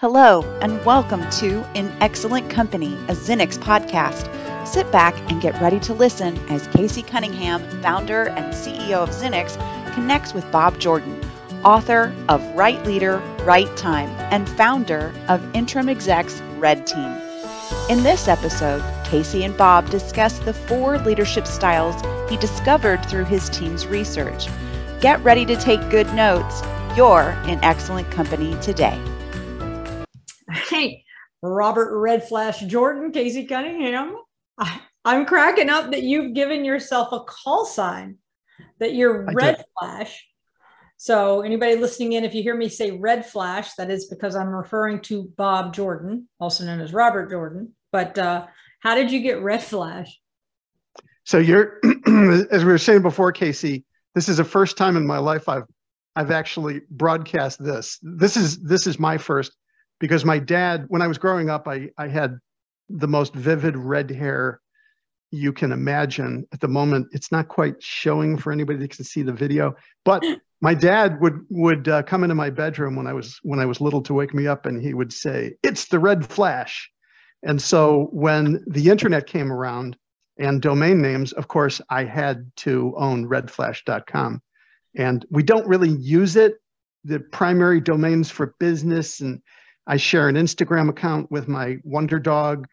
[0.00, 4.28] Hello, and welcome to In Excellent Company, a XINNIX podcast.
[4.68, 9.94] Sit back and get ready to listen as Casey Cunningham, founder and CEO of XINNIX,
[9.94, 11.18] connects with Bob Jordan,
[11.64, 17.16] author of Right Leader, Right Time, and founder of Interim Execs Red Team.
[17.88, 21.96] In this episode, Casey and Bob discuss the four leadership styles
[22.30, 24.48] he discovered through his team's research.
[25.00, 26.60] Get ready to take good notes.
[26.94, 29.00] You're in excellent company today.
[31.46, 34.16] Robert Red Flash Jordan, Casey Cunningham.
[34.58, 38.18] I, am cracking up that you've given yourself a call sign
[38.78, 39.66] that you're I Red did.
[39.78, 40.26] Flash.
[40.98, 44.48] So, anybody listening in, if you hear me say Red Flash, that is because I'm
[44.48, 47.74] referring to Bob Jordan, also known as Robert Jordan.
[47.92, 48.46] But uh,
[48.80, 50.18] how did you get Red Flash?
[51.24, 51.80] So, you're,
[52.50, 53.84] as we were saying before, Casey,
[54.14, 55.66] this is the first time in my life I've
[56.16, 57.98] I've actually broadcast this.
[58.02, 59.52] This is this is my first
[59.98, 62.38] because my dad, when I was growing up, I, I had
[62.88, 64.60] the most vivid red hair
[65.30, 66.46] you can imagine.
[66.52, 70.24] At the moment, it's not quite showing for anybody that can see the video, but
[70.60, 73.80] my dad would would uh, come into my bedroom when I was when I was
[73.80, 76.90] little to wake me up, and he would say, "It's the red flash."
[77.42, 79.96] And so when the internet came around
[80.38, 84.42] and domain names, of course, I had to own redflash.com.
[84.96, 86.54] And we don't really use it.
[87.04, 89.40] The primary domains for business and
[89.86, 92.66] I share an Instagram account with my Wonder Dog,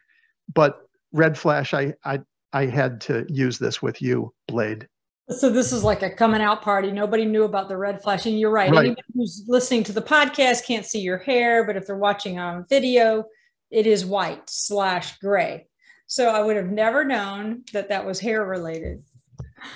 [0.54, 2.20] but Red Flash, I I
[2.52, 4.88] I had to use this with you, Blade.
[5.30, 6.92] So this is like a coming out party.
[6.92, 8.70] Nobody knew about the red flash, and you're right.
[8.70, 8.86] right.
[8.86, 12.66] Anybody who's listening to the podcast can't see your hair, but if they're watching on
[12.68, 13.26] video,
[13.72, 15.68] it is white slash gray.
[16.08, 19.04] So I would have never known that that was hair related.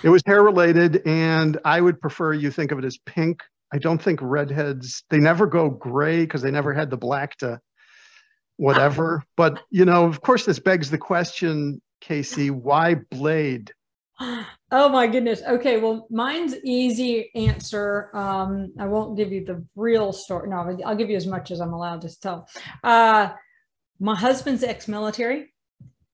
[0.03, 3.41] It was hair related, and I would prefer you think of it as pink
[3.73, 7.59] I don't think redheads they never go gray because they never had the black to
[8.57, 9.23] whatever.
[9.37, 13.71] But you know, of course, this begs the question, Casey, why Blade?
[14.19, 15.41] Oh my goodness.
[15.47, 18.09] Okay, well, mine's easy answer.
[18.15, 20.49] Um, I won't give you the real story.
[20.49, 22.49] No, I'll give you as much as I'm allowed to tell.
[22.83, 23.29] Uh,
[23.99, 25.53] my husband's ex-military,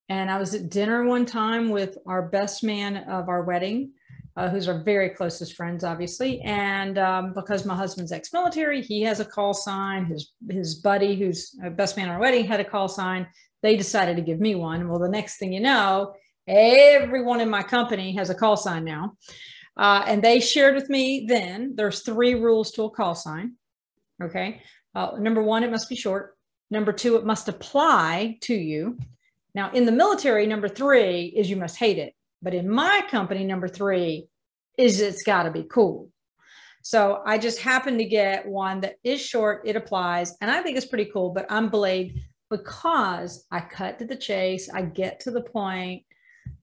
[0.10, 3.94] and I was at dinner one time with our best man of our wedding
[4.36, 6.42] uh, who's our very closest friends, obviously.
[6.42, 10.06] And um, because my husband's ex-military, he has a call sign.
[10.06, 13.28] His his buddy, who's a best man at our wedding, had a call sign.
[13.62, 14.90] They decided to give me one.
[14.90, 16.14] Well, the next thing you know,
[16.48, 19.14] everyone in my company has a call sign now.
[19.76, 23.54] Uh, and they shared with me then there's three rules to a call sign.
[24.22, 24.62] Okay.
[24.94, 26.38] Uh, number one, it must be short.
[26.70, 28.98] Number two, it must apply to you.
[29.56, 32.14] Now, in the military, number three is you must hate it.
[32.44, 34.28] But in my company, number three
[34.78, 36.10] is it's got to be cool.
[36.84, 40.76] So I just happened to get one that is short, it applies, and I think
[40.76, 41.30] it's pretty cool.
[41.30, 46.04] But I'm Blade because I cut to the chase, I get to the point,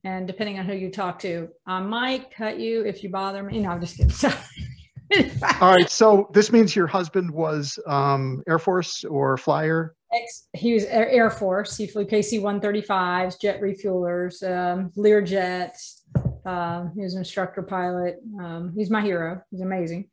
[0.04, 3.60] and depending on who you talk to, I might cut you if you bother me.
[3.60, 5.32] No, I'm just kidding.
[5.60, 5.90] All right.
[5.90, 9.94] So this means your husband was um, Air Force or flyer?
[10.12, 11.76] Ex, he was Air Force.
[11.76, 16.02] He flew KC 135s, jet refuelers, um, Lear jets.
[16.44, 18.16] Um, he was an instructor pilot.
[18.38, 19.42] Um, he's my hero.
[19.50, 20.08] He's amazing.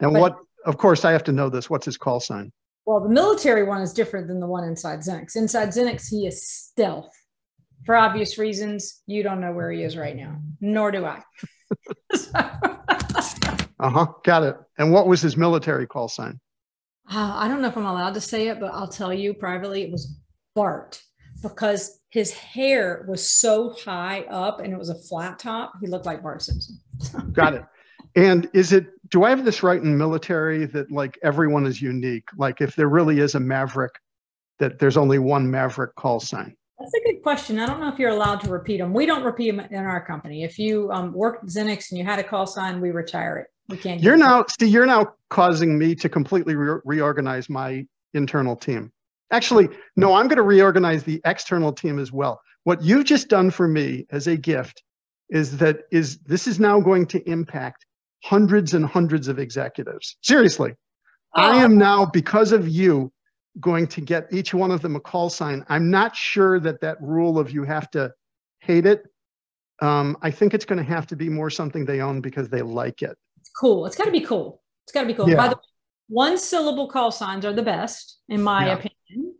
[0.00, 1.70] And but, what, of course, I have to know this.
[1.70, 2.52] What's his call sign?
[2.84, 5.36] Well, the military one is different than the one inside XINNIX.
[5.36, 7.12] Inside XINNIX, he is stealth.
[7.84, 11.22] For obvious reasons, you don't know where he is right now, nor do I.
[12.34, 12.50] uh
[13.78, 14.06] huh.
[14.24, 14.56] Got it.
[14.78, 16.40] And what was his military call sign?
[17.10, 19.82] Uh, I don't know if I'm allowed to say it, but I'll tell you privately,
[19.82, 20.16] it was
[20.54, 21.02] Bart
[21.42, 25.72] because his hair was so high up and it was a flat top.
[25.80, 26.78] He looked like Bart Simpson.
[27.32, 27.64] Got it.
[28.14, 32.28] And is it, do I have this right in military that like everyone is unique?
[32.36, 33.92] Like if there really is a Maverick,
[34.58, 36.54] that there's only one Maverick call sign?
[36.78, 37.58] That's a good question.
[37.58, 38.92] I don't know if you're allowed to repeat them.
[38.92, 40.44] We don't repeat them in our company.
[40.44, 43.46] If you um, worked XINNIX and you had a call sign, we retire it.
[43.72, 44.02] We can't.
[44.02, 48.92] You're now, see, you're now causing me to completely re- reorganize my internal team.
[49.30, 52.42] Actually, no, I'm going to reorganize the external team as well.
[52.64, 54.82] What you've just done for me as a gift
[55.30, 57.86] is that is this is now going to impact
[58.22, 60.18] hundreds and hundreds of executives.
[60.20, 60.74] Seriously.
[61.34, 61.40] Oh.
[61.40, 63.10] I am now because of you
[63.58, 65.64] going to get each one of them a call sign.
[65.70, 68.12] I'm not sure that that rule of you have to
[68.60, 69.06] hate it.
[69.80, 72.60] Um, I think it's going to have to be more something they own because they
[72.60, 73.16] like it.
[73.58, 73.86] Cool.
[73.86, 74.62] It's got to be cool.
[74.84, 75.28] It's got to be cool.
[75.28, 75.36] Yeah.
[75.36, 75.62] By the way,
[76.08, 78.72] one syllable call signs are the best, in my yeah.
[78.74, 79.34] opinion.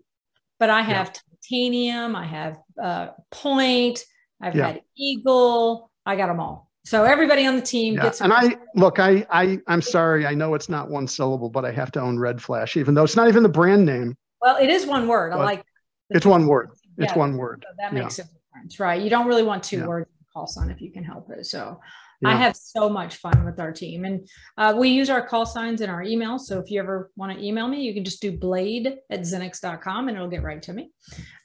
[0.58, 1.20] But I have yeah.
[1.50, 4.04] titanium, I have uh, point,
[4.40, 6.70] I've had eagle, I got them all.
[6.84, 8.02] So everybody on the team yeah.
[8.02, 8.20] gets.
[8.20, 10.26] And I look, I, I, I'm sorry.
[10.26, 13.04] I know it's not one syllable, but I have to own Red Flash, even though
[13.04, 14.16] it's not even the brand name.
[14.40, 15.32] Well, it is one word.
[15.32, 15.64] I like.
[16.10, 16.70] It's one word.
[16.98, 17.64] It's one word.
[17.68, 19.00] So that makes a difference, right?
[19.00, 21.46] You don't really want two words in a call sign if you can help it.
[21.46, 21.80] So
[22.24, 25.80] I have so much fun with our team, and uh, we use our call signs
[25.80, 26.38] in our email.
[26.38, 30.08] So if you ever want to email me, you can just do blade at xinnix.com
[30.08, 30.92] and it'll get right to me.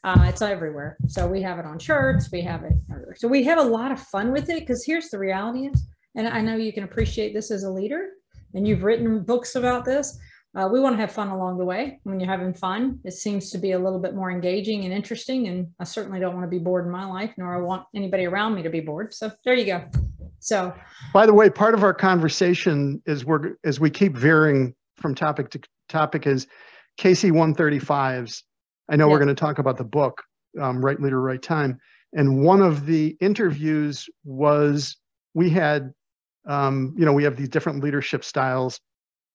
[0.03, 0.97] Uh, it's everywhere.
[1.07, 3.15] So we have it on shirts, we have it everywhere.
[3.17, 6.27] So we have a lot of fun with it because here's the reality is, and
[6.27, 8.09] I know you can appreciate this as a leader,
[8.53, 10.17] and you've written books about this.
[10.55, 11.99] Uh, we want to have fun along the way.
[12.03, 15.47] When you're having fun, it seems to be a little bit more engaging and interesting.
[15.47, 18.25] And I certainly don't want to be bored in my life, nor I want anybody
[18.25, 19.13] around me to be bored.
[19.13, 20.16] So there you go.
[20.39, 20.73] So
[21.13, 25.49] By the way, part of our conversation is we're as we keep veering from topic
[25.51, 26.47] to topic is
[26.99, 28.43] KC 135s.
[28.89, 30.23] I know we're going to talk about the book,
[30.59, 31.77] um, Right Leader, Right Time.
[32.13, 34.95] And one of the interviews was
[35.33, 35.91] we had,
[36.47, 38.79] um, you know, we have these different leadership styles.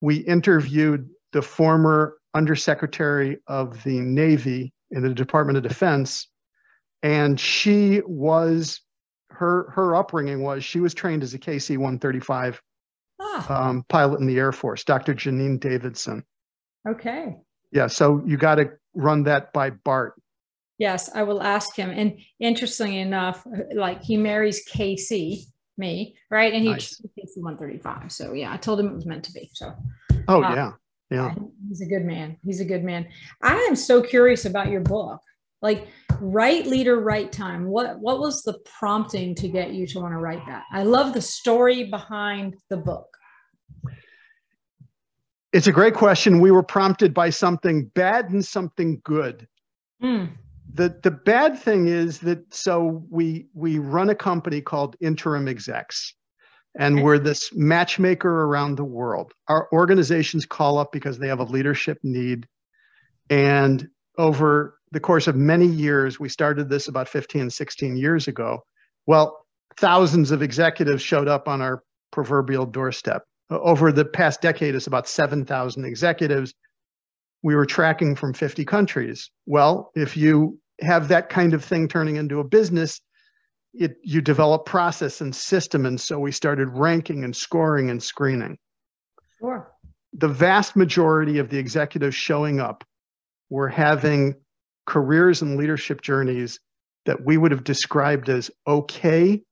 [0.01, 6.29] We interviewed the former Undersecretary of the Navy in the Department of Defense,
[7.03, 8.81] and she was
[9.35, 12.61] her her upbringing was she was trained as a KC 135
[13.21, 15.15] ah, um, pilot in the Air Force, Dr.
[15.15, 16.25] Janine Davidson.
[16.89, 17.37] okay.
[17.71, 20.21] Yeah, so you got to run that by Bart.
[20.79, 21.89] Yes, I will ask him.
[21.91, 25.47] And interestingly enough, like he marries Casey,
[25.79, 26.53] me, right?
[26.53, 27.01] And he Nice.
[27.19, 28.13] Casey 135.
[28.13, 29.49] So yeah, I told him it was meant to be.
[29.55, 29.73] So
[30.29, 30.55] Oh Ah.
[30.55, 30.73] yeah,
[31.11, 31.35] yeah.
[31.69, 32.37] He's a good man.
[32.45, 33.09] He's a good man.
[33.43, 35.21] I am so curious about your book.
[35.63, 35.89] Like
[36.23, 37.67] right leader, right time.
[37.67, 40.65] What what was the prompting to get you to want to write that?
[40.73, 43.09] I love the story behind the book.
[45.53, 46.41] It's a great question.
[46.41, 49.47] We were prompted by something bad and something good.
[50.01, 50.27] Hmm.
[50.75, 56.15] The the bad thing is that so we we run a company called Interim Execs.
[56.79, 57.03] And Okay.
[57.05, 59.35] we're this matchmaker around the world.
[59.49, 62.49] Our organizations call up because they have a leadership need.
[63.29, 68.63] And over the course of many years, we started this about 15, 16 years ago.
[69.07, 69.45] Well,
[69.77, 73.25] thousands of executives showed up on our proverbial doorstep.
[73.51, 76.55] Over the past decade, it's about 7,000 executives.
[77.43, 79.31] We were tracking from 50 countries.
[79.47, 83.01] Well, if you have that kind of thing turning into a business,
[83.73, 85.87] it, you develop process and system.
[85.87, 88.59] And so we started ranking and scoring and screening
[89.39, 89.73] Sure.
[90.13, 92.85] the vast majority of the executives showing up
[93.49, 94.35] were having
[94.87, 96.59] careers and leadership journeys
[97.05, 99.43] that we would have described as okay,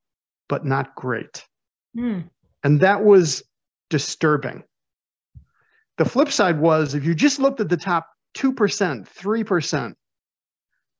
[0.48, 1.44] but not great.
[1.94, 2.20] Hmm.
[2.62, 3.42] And that was
[3.88, 4.62] disturbing.
[5.98, 8.06] The flip side was if you just looked at the top
[8.36, 9.94] 2%, 3%,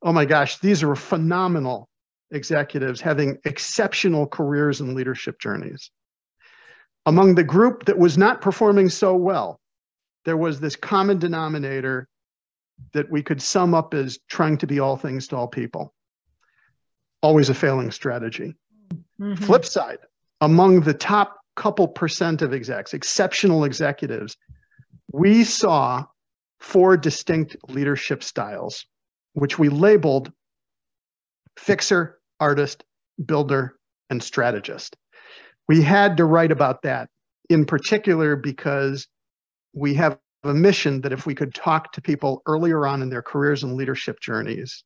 [0.03, 1.89] oh my gosh, these are phenomenal
[2.31, 5.91] executives having exceptional careers and leadership journeys.
[7.07, 9.59] Among the group that was not performing so well,
[10.25, 12.07] there was this common denominator
[12.93, 15.95] that we could sum up as trying to be all things to all people.
[17.23, 18.55] Always a failing strategy.
[19.21, 19.39] Mhm.
[19.39, 19.99] Flip side,
[20.41, 24.37] among the top couple percent of execs, exceptional executives,
[25.13, 26.07] we saw
[26.59, 28.87] four distinct leadership styles,
[29.35, 30.33] which we labeled
[31.59, 32.85] fixer, artist,
[33.25, 33.77] builder,
[34.09, 34.97] and strategist.
[35.69, 37.09] We had to write about that
[37.49, 39.07] in particular because
[39.75, 43.23] we have a mission that if we could talk to people earlier on in their
[43.23, 44.85] careers and leadership journeys,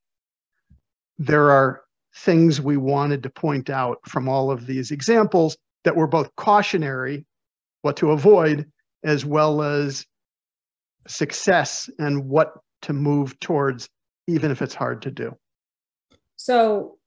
[1.18, 1.82] there are
[2.16, 7.24] things we wanted to point out from all of these examples that were both cautionary,
[7.82, 8.70] what to avoid,
[9.04, 10.06] as well as
[11.06, 13.88] success and what to move towards,
[14.26, 15.36] even if it's hard to do.
[16.36, 16.98] So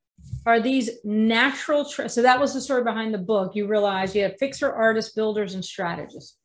[0.45, 4.23] are these natural tra- so that was the story behind the book you realize you
[4.23, 6.37] have fixer artists builders and strategists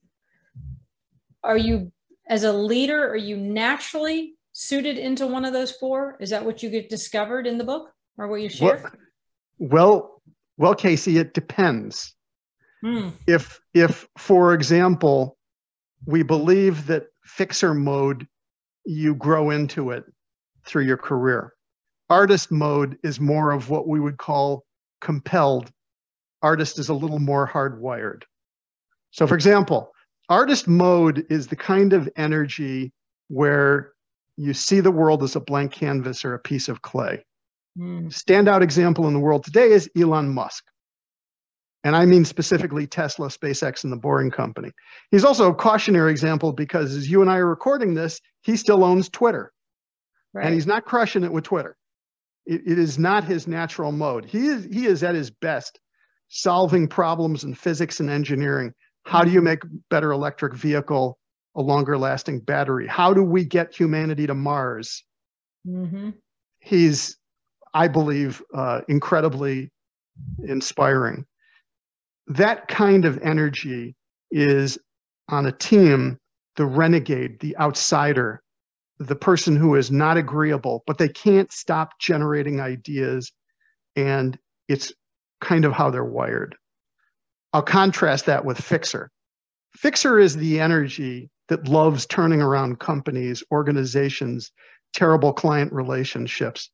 [1.44, 1.92] are you
[2.28, 6.16] as a leader are you naturally suited into one of those four?
[6.20, 8.92] Is that what you get discovered in the book or what you share?
[9.58, 10.22] Well,
[10.56, 12.14] well, Casey, it depends.
[12.82, 13.10] Hmm.
[13.28, 15.38] if if for example
[16.04, 18.26] we believe that fixer mode
[18.84, 20.04] you grow into it
[20.66, 21.52] through your career.
[22.10, 24.64] Artist mode is more of what we would call
[25.00, 25.70] compelled.
[26.42, 28.24] Artist is a little more hardwired.
[29.12, 29.91] So for example
[30.32, 32.90] artist mode is the kind of energy
[33.28, 33.92] where
[34.38, 37.22] you see the world as a blank canvas or a piece of clay
[37.76, 38.08] Hmm.
[38.08, 40.62] standout example in the world today is Elon Musk.
[41.84, 44.70] And I mean specifically Tesla, SpaceX, and the Boring Company.
[45.10, 48.84] He's also a cautionary example because as you and I are recording this, he still
[48.84, 49.52] owns Twitter
[50.34, 51.76] right and he's not crushing it with Twitter.
[52.44, 54.24] It, it is not his natural mode.
[54.26, 55.80] He is, he is at his best
[56.28, 58.74] solving problems in physics and engineering.
[59.04, 61.18] How do you make better electric vehicle
[61.54, 62.86] a longer lasting battery?
[62.86, 65.04] How do we get humanity to Mars?
[65.66, 66.10] Mm-hmm.
[66.60, 67.16] He's,
[67.74, 69.70] I believe, uh, incredibly
[70.44, 71.26] inspiring.
[72.28, 73.96] That kind of energy
[74.30, 74.78] is
[75.28, 76.18] on a team
[76.56, 78.42] the renegade, the outsider,
[78.98, 83.32] the person who is not agreeable, but they can't stop generating ideas.
[83.96, 84.92] And it's
[85.40, 86.56] kind of how they're wired.
[87.52, 89.10] I'll contrast that with Fixer.
[89.76, 94.52] Fixer is the energy that loves turning around companies, organizations,
[94.92, 96.70] terrible client relationships.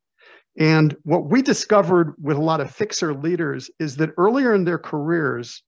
[0.58, 4.78] And what we discovered with a lot of Fixer leaders is that earlier in their
[4.78, 5.62] careers,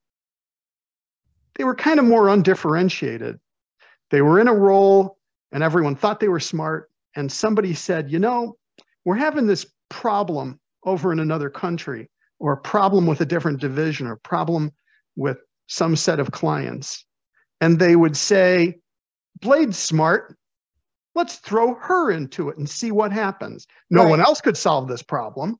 [1.54, 3.38] they were kind of more undifferentiated.
[4.10, 5.18] They were in a role
[5.52, 6.90] and everyone thought they were smart.
[7.16, 8.56] And somebody said, you know,
[9.04, 14.06] we're having this problem over in another country, or a problem with a different division,
[14.06, 14.72] or problem
[15.20, 17.04] with some set of clients.
[17.60, 18.78] And they would say,
[19.40, 20.36] Blade's smart.
[21.14, 23.66] Let's throw her into it and see what happens.
[23.90, 24.10] No Right.
[24.10, 25.56] one else could solve this problem.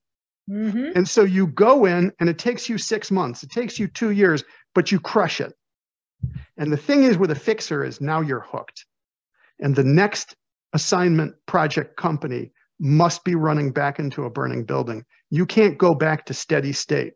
[0.48, 0.92] Mm-hmm.
[0.96, 4.10] And so you go in and it takes you six months, it takes you two
[4.10, 4.42] years,
[4.74, 5.52] but you crush it.
[6.56, 8.84] And the thing is with a fixer is now you're hooked.
[9.60, 10.34] And the next
[10.72, 15.04] assignment project company must be running back into a burning building.
[15.30, 17.12] You can't go back to steady state.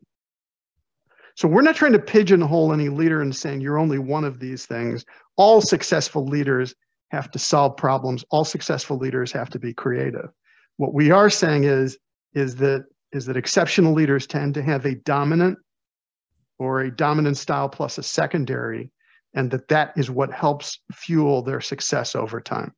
[1.37, 4.67] So we're not trying to pigeonhole any leader and saying you're only one of these
[4.67, 5.05] things.
[5.37, 6.75] All successful leaders
[7.11, 8.25] have to solve problems.
[8.31, 10.31] All successful leaders have to be creative.
[10.77, 11.99] What we are saying is,
[12.35, 15.57] is that is that exceptional leaders tend to have a dominant
[16.59, 18.91] or a dominant style plus a secondary,
[19.35, 22.73] and that that is what helps fuel their success over time,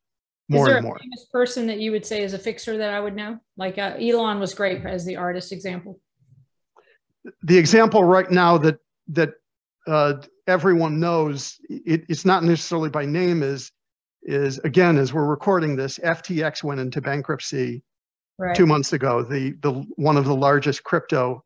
[0.49, 0.99] more is there and a more.
[0.99, 3.39] famous person that you would say is a fixer that I would know?
[3.57, 6.01] Like uh, Elon was great as the artist example.
[7.43, 8.79] The example right now that
[9.09, 9.35] that
[9.87, 10.15] uh,
[10.47, 13.71] everyone knows it, it's not necessarily by name is
[14.23, 17.83] is again as we're recording this ftx went into bankruptcy
[18.39, 18.55] Right.
[18.55, 21.43] two months ago the the one of the largest crypto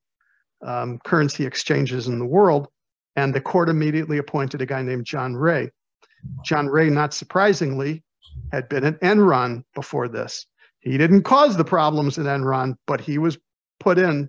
[0.66, 2.66] um, currency exchanges in the world
[3.14, 5.70] and the court immediately appointed a guy named john ray
[6.44, 8.02] john ray not surprisingly
[8.50, 10.46] had been at enron before this
[10.80, 13.38] he didn't cause the problems at enron but he was
[13.78, 14.28] put in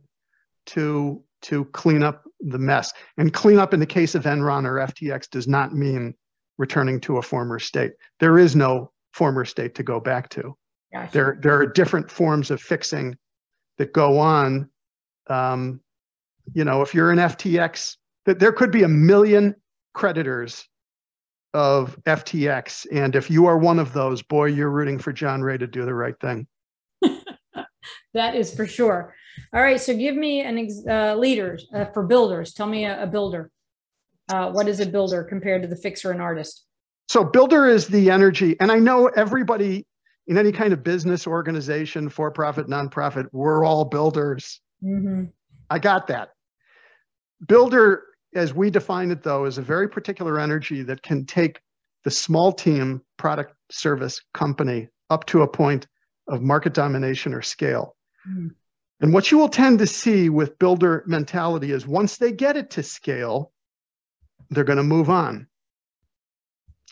[0.67, 2.93] to to clean up the mess.
[3.17, 6.13] And clean up in the case of Enron or FTX does not mean
[6.57, 7.93] returning to a former state.
[8.19, 10.55] There is no former state to go back to.
[10.93, 11.12] Gotcha.
[11.12, 13.17] There there are different forms of fixing
[13.77, 14.69] that go on.
[15.27, 15.81] Um,
[16.53, 19.55] you know, if you're an FTX, that there could be a million
[19.93, 20.67] creditors
[21.53, 25.57] of FTX, and if you are one of those, boy, you're rooting for John Ray
[25.57, 26.48] to do the right thing.
[28.13, 29.15] That is for sure.
[29.53, 29.79] All right.
[29.79, 32.53] So give me an ex- uh, leaders uh, for builders.
[32.53, 33.51] Tell me a, a builder.
[34.29, 36.65] Uh, what is a builder compared to the fixer and artist?
[37.09, 39.85] So builder is the energy, and I know everybody
[40.27, 44.61] in any kind of business organization, for profit, nonprofit, we're all builders.
[44.83, 45.25] Mm-hmm.
[45.69, 46.29] I got that.
[47.47, 48.03] Builder,
[48.35, 51.59] as we define it though, is a very particular energy that can take
[52.03, 55.88] the small team, product, service, company up to a point
[56.27, 57.95] of market domination or scale.
[58.29, 58.51] Mm.
[59.01, 62.70] And what you will tend to see with builder mentality is once they get it
[62.72, 63.51] to scale,
[64.51, 65.48] they're going to move on.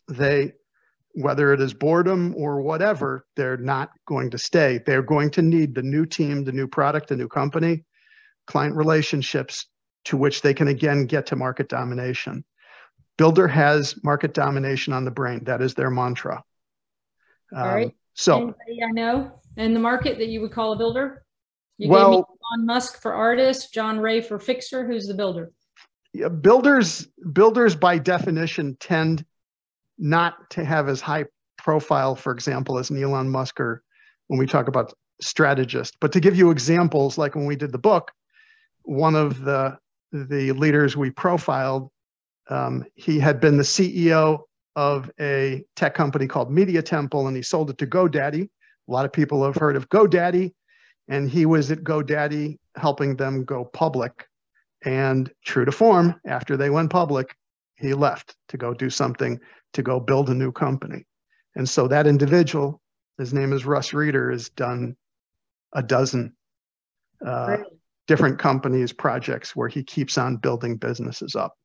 [0.08, 0.54] They,
[1.13, 4.80] whether it is boredom or whatever, they're not going to stay.
[4.84, 7.86] They're going to need the new team, the new product, the new company,
[8.48, 9.68] client relationships
[10.06, 12.44] to which they can again get to market domination.
[13.18, 15.44] Builder has market domination on the brain.
[15.44, 16.44] That is their mantra.
[17.56, 17.88] All right.
[17.88, 21.24] Um, so, Anybody I know in the market that you would call a builder?
[21.79, 24.86] You gave well, me Elon Musk for artist, John Ray for fixer.
[24.86, 25.51] Who's the builder?
[26.13, 29.25] yeah, builders builders by definition tend
[29.98, 31.25] not to have as high
[31.57, 33.83] profile, for example, as an Elon Musk or
[34.27, 35.98] when we talk about strategist.
[36.00, 38.12] But to give you examples, like when we did the book,
[38.83, 39.77] one of the
[40.12, 41.91] the leaders we profiled,
[42.50, 44.39] um, he had been the CEO
[44.75, 48.43] of a tech company called Media Temple, and he sold it to GoDaddy.
[48.43, 50.51] A lot of people have heard of GoDaddy,
[51.10, 54.28] and he was at GoDaddy helping them go public.
[54.86, 57.36] And true to form, after they went public,
[57.78, 59.39] he left to go do something,
[59.74, 61.06] to go build a new company.
[61.56, 62.80] And so that individual,
[63.18, 64.96] his name is Russ Reeder, has done
[65.74, 66.36] a dozen
[67.25, 67.58] uh,
[68.08, 71.56] different companies, projects where he keeps on building businesses up.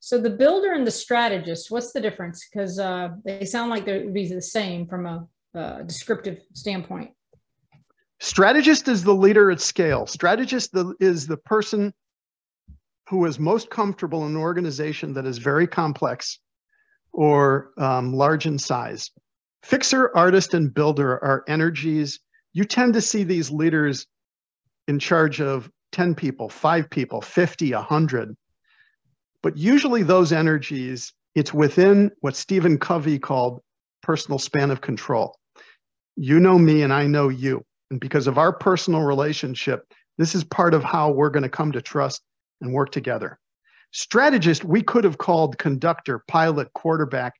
[0.00, 2.48] So the builder and the strategist, what's the difference?
[2.48, 7.10] Because uh, they sound like they would be the same from a, uh descriptive standpoint.
[8.22, 10.06] Strategist is the leader at scale.
[10.06, 11.92] Strategist is the person
[13.08, 16.38] who is most comfortable in an organization that is very complex,
[17.12, 19.10] or um, large in size.
[19.64, 22.20] Fixer, artist, and builder are energies.
[22.52, 24.06] You tend to see these leaders
[24.86, 28.36] in charge of 10 people, five people, 50, 100.
[29.42, 33.62] But usually those energies, it's within what Stephen Covey called
[34.00, 35.36] personal span of control.
[36.14, 37.64] You know me and I know you.
[37.92, 41.72] And because of our personal relationship, this is part of how we're going to come
[41.72, 42.22] to trust
[42.62, 43.38] and work together.
[43.90, 47.34] Strategist, we could have called conductor, pilot, quarterback.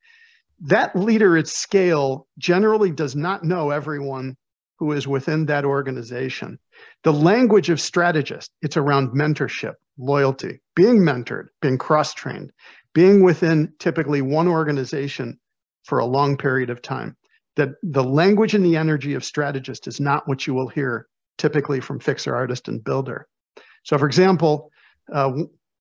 [0.61, 4.37] That leader at scale generally does not know everyone
[4.79, 6.59] who is within that organization.
[7.03, 12.53] The language of strategist, it's around mentorship, loyalty, being mentored, being cross trained,
[12.93, 15.41] being within typically one organization
[15.85, 17.17] for a long period of time.
[17.57, 21.07] That the language and the energy of strategist is not what you will hear
[21.39, 23.27] typically from fixer, artist, and builder.
[23.85, 24.71] So, for example,
[25.13, 25.33] uh,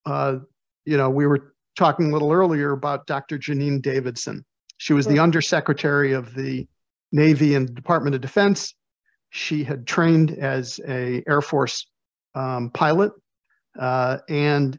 [0.05, 0.37] uh,
[0.85, 3.37] you know, we were talking a little earlier about Dr.
[3.37, 4.43] Janine Davidson.
[4.77, 6.67] She was the undersecretary of the
[7.11, 8.73] Navy and Department of Defense.
[9.29, 11.87] She had trained as a Air Force
[12.35, 13.11] um, pilot,
[13.79, 14.77] uh, and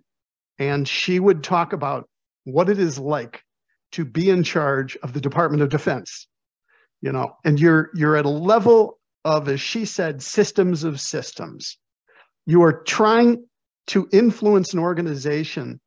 [0.58, 2.08] and she would talk about
[2.44, 3.42] what it is like
[3.92, 6.26] to be in charge of the Department of Defense.
[7.02, 11.78] You know, and you're you're at a level of, as she said, systems of systems.
[12.46, 13.44] You are trying
[13.88, 15.80] to influence an organization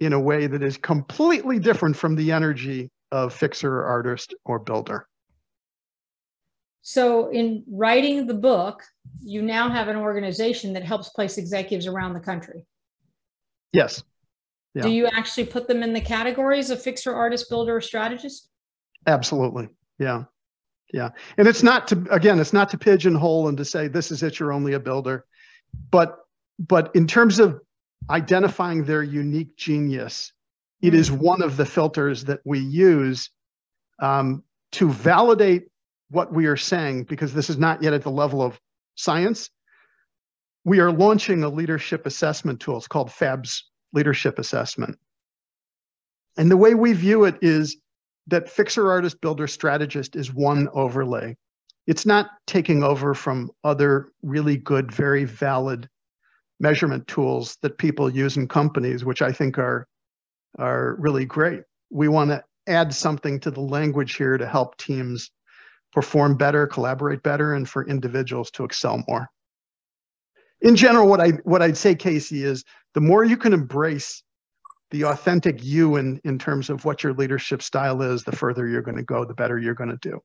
[0.00, 5.06] in a way that is completely different from the energy of fixer, artist, or builder.
[6.82, 8.82] So, in writing the book,
[9.20, 12.66] you now have an organization that helps place executives around the country.
[13.72, 14.02] Yes.
[14.74, 14.82] Yeah.
[14.82, 18.48] Do you actually put them in the categories of fixer, artist, builder, or strategist?
[19.06, 19.68] Absolutely.
[19.98, 20.24] Yeah.
[20.92, 21.10] Yeah.
[21.38, 24.38] And it's not to, again, it's not to pigeonhole and to say this is it,
[24.38, 25.24] you're only a builder.
[25.90, 26.18] But,
[26.58, 27.60] but in terms of
[28.10, 30.32] identifying their unique genius,
[30.82, 33.30] it is one of the filters that we use
[34.00, 35.68] um, to validate
[36.10, 38.60] what we are saying, because this is not yet at the level of
[38.96, 39.48] science.
[40.64, 42.76] We are launching a leadership assessment tool.
[42.76, 43.64] It's called FABS
[43.94, 44.98] Leadership Assessment.
[46.36, 47.76] And the way we view it is
[48.28, 51.36] that fixer, artist, builder, strategist is one overlay.
[51.86, 55.88] It's not taking over from other really good, very valid
[56.60, 59.86] measurement tools that people use in companies, which I think are
[60.58, 61.62] are really great.
[61.90, 65.30] We want to add something to the language here to help teams
[65.92, 69.28] perform better, collaborate better, and for individuals to excel more.
[70.60, 74.22] In general, what I what I'd say, Casey, is the more you can embrace
[74.92, 78.82] the authentic you in, in terms of what your leadership style is, the further you're
[78.82, 80.20] going to go, the better you're going to do.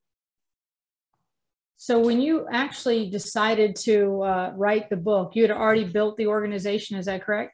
[1.78, 6.28] So when you actually decided to uh, write the book, you had already built the
[6.28, 6.98] organization.
[6.98, 7.54] Is that correct?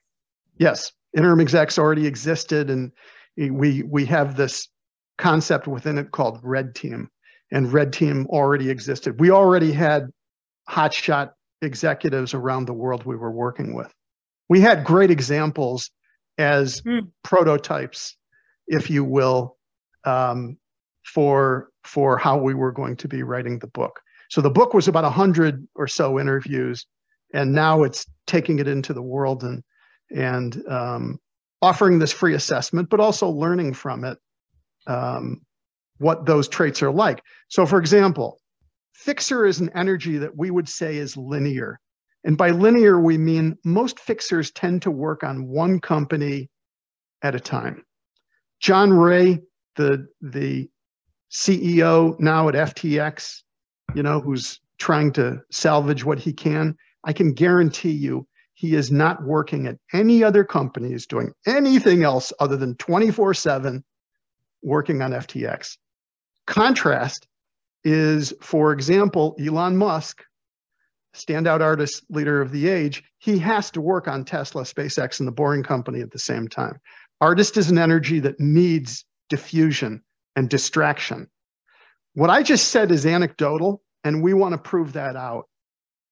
[0.57, 2.91] Yes, interim execs already existed, and
[3.37, 4.69] we we have this
[5.17, 7.09] concept within it called Red Team,
[7.51, 9.19] and Red Team already existed.
[9.19, 10.07] We already had
[10.69, 13.93] hotshot executives around the world we were working with.
[14.47, 15.91] We had great examples
[16.37, 17.07] as mm.
[17.23, 18.15] prototypes,
[18.67, 19.57] if you will,
[20.05, 20.57] um,
[21.05, 23.99] for for how we were going to be writing the book.
[24.29, 26.87] So the book was about 100 or so interviews,
[27.33, 29.63] and now it's taking it into the world and,
[30.09, 31.19] and um,
[31.61, 34.17] offering this free assessment, but also learning from it
[34.87, 35.41] um,
[35.97, 37.21] what those traits are like.
[37.49, 38.39] So, for example,
[38.93, 41.79] fixer is an energy that we would say is linear.
[42.23, 46.49] And by linear, we mean most fixers tend to work on one company
[47.21, 47.83] at a time.
[48.59, 49.41] John Ray,
[49.75, 50.69] the, the
[51.31, 53.41] CEO now at FTX,
[53.93, 58.91] you know, who's trying to salvage what he can, I can guarantee you he is
[58.91, 63.83] not working at any other company, companies doing anything else other than 24 7
[64.61, 65.77] working on FTX.
[66.47, 67.27] Contrast
[67.83, 70.23] is, for example, Elon Musk,
[71.15, 75.31] standout artist leader of the age, he has to work on Tesla, SpaceX, and the
[75.31, 76.79] Boring Company at the same time.
[77.21, 80.01] Artist is an energy that needs diffusion
[80.35, 81.27] and distraction.
[82.15, 85.45] What I just said is anecdotal, and we want to prove that out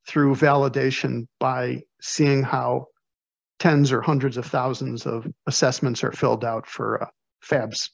[0.07, 2.87] through validation by seeing how
[3.59, 7.07] tens or hundreds of thousands of assessments are filled out for uh,
[7.43, 7.89] FABs.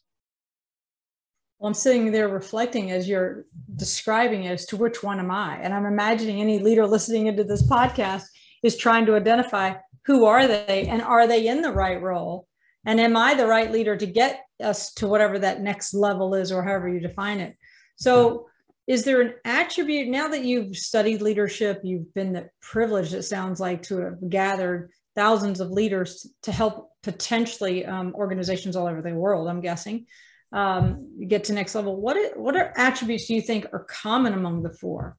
[1.60, 5.58] Well, I'm sitting there reflecting as you're describing it as to which one am I?
[5.58, 8.24] And I'm imagining any leader listening into this podcast
[8.62, 9.74] is trying to identify
[10.06, 12.48] who are they and are they in the right role?
[12.86, 16.52] And am I the right leader to get us to whatever that next level is
[16.52, 17.56] or however you define it?
[17.96, 18.48] So,
[18.86, 23.60] is there an attribute now that you've studied leadership, you've been the privileged, it sounds
[23.60, 29.14] like, to have gathered thousands of leaders to help potentially um, organizations all over the
[29.14, 30.06] world, I'm guessing.
[30.54, 32.00] Um, get to next level.
[32.00, 35.18] What are, what are attributes do you think are common among the four?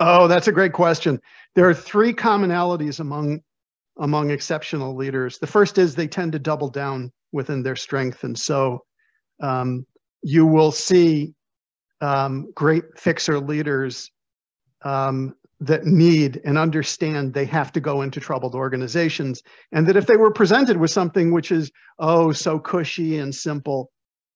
[0.00, 1.20] Oh, that's a great question.
[1.54, 3.40] There are three commonalities among
[3.98, 5.38] among exceptional leaders.
[5.38, 8.84] The first is they tend to double down within their strength, and so
[9.42, 9.86] um,
[10.22, 11.34] you will see
[12.00, 14.10] um, great fixer leaders
[14.82, 20.06] um, that need and understand they have to go into troubled organizations, and that if
[20.06, 23.90] they were presented with something which is oh so cushy and simple,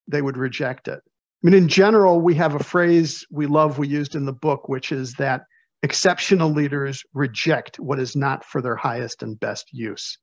[0.07, 1.01] they would reject it.
[1.05, 4.69] I mean, in general, we have a phrase we love we used in the book,
[4.69, 5.43] which is that
[5.83, 10.19] exceptional leaders reject what is not for their highest and best use.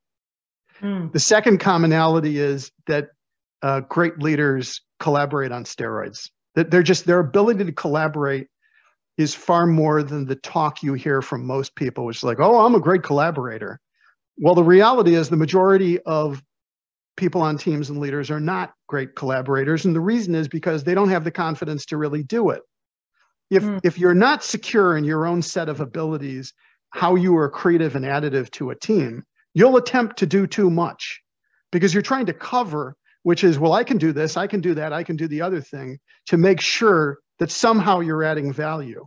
[0.82, 1.12] Mm.
[1.12, 3.10] The second commonality is that
[3.62, 6.30] uh, great leaders collaborate on steroids.
[6.56, 8.48] That they're just their ability to collaborate
[9.18, 12.66] is far more than the talk you hear from most people, which is like, oh,
[12.66, 13.80] I'm a great collaborator.
[14.38, 16.42] Well, the reality is the majority of
[17.16, 19.86] people on teams and leaders are not great collaborators.
[19.86, 22.62] And the reason is because they don't have the confidence to really do it.
[23.52, 23.80] If, mm.
[23.84, 26.54] if you're not secure in your own set of abilities,
[26.90, 29.24] how you are creative and additive to a team,
[29.54, 31.22] you'll attempt to do too much
[31.72, 34.74] because you're trying to cover, which is, well, I can do this, I can do
[34.76, 39.06] that, I can do the other thing to make sure that somehow you're adding value.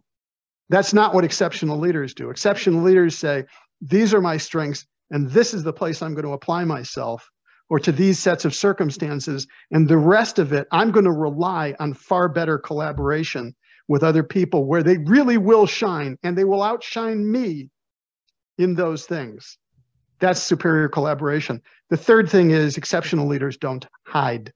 [0.69, 2.29] That's not what exceptional leaders do.
[2.29, 3.45] Exceptional leaders say,
[3.81, 7.31] these are my strengths, and this is the place I'm going to apply myself
[7.71, 9.47] or to these sets of circumstances.
[9.71, 13.55] And the rest of it, I'm going to rely on far better collaboration
[13.89, 17.71] with other people where they really will shine and they will outshine me
[18.59, 19.57] in those things.
[20.21, 21.63] That's superior collaboration.
[21.89, 24.53] The third thing is exceptional leaders don't hide.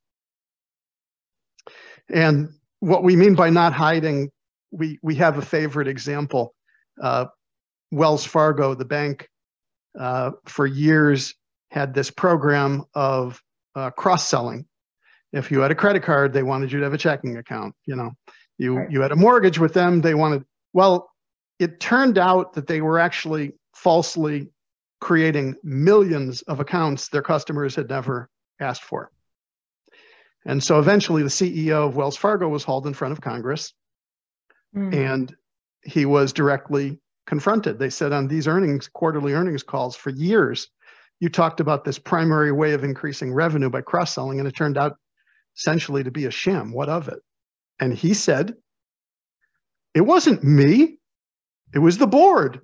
[2.10, 4.30] And what we mean by not hiding,
[4.70, 6.54] we, we have a favorite example.
[7.00, 7.26] Uh,
[7.90, 9.28] Wells Fargo, the bank,
[9.98, 11.34] uh, for years
[11.70, 13.40] had this program of
[13.74, 14.66] uh, cross selling.
[15.32, 17.74] If you had a credit card, they wanted you to have a checking account.
[17.86, 18.12] You know,
[18.58, 18.90] you right.
[18.90, 20.00] you had a mortgage with them.
[20.00, 20.44] They wanted.
[20.72, 21.08] Well,
[21.58, 24.48] it turned out that they were actually falsely
[25.00, 28.28] creating millions of accounts their customers had never
[28.60, 29.10] asked for.
[30.46, 33.74] And so eventually the CEO of Wells Fargo was hauled in front of Congress
[34.74, 34.94] mm.
[34.94, 35.34] and
[35.82, 37.78] he was directly confronted.
[37.78, 40.68] They said on these earnings, quarterly earnings calls for years,
[41.20, 44.78] you talked about this primary way of increasing revenue by cross selling, and it turned
[44.78, 44.96] out
[45.56, 46.72] essentially to be a sham.
[46.72, 47.20] What of it?
[47.78, 48.56] And he said,
[49.94, 50.98] It wasn't me,
[51.74, 52.60] it was the board.